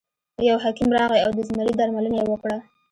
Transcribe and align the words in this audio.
یو 0.49 0.57
حکیم 0.63 0.89
راغی 0.97 1.19
او 1.25 1.31
د 1.37 1.39
زمري 1.49 1.73
درملنه 1.79 2.15
یې 2.19 2.25
وکړه. 2.29 2.57